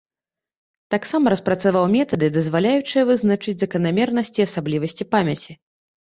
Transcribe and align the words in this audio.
Таксама 0.93 1.25
распрацаваў 1.33 1.83
метады, 1.95 2.29
дазваляючыя 2.37 3.03
вызначыць 3.09 3.53
заканамернасці 3.65 4.39
і 4.43 4.47
асаблівасці 4.47 5.03
памяці. 5.17 5.51